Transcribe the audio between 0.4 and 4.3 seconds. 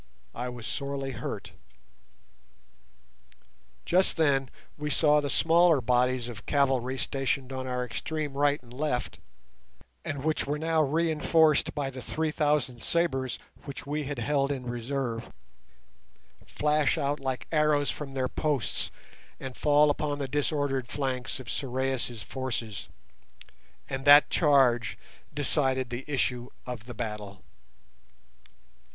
was sorely hurt. Just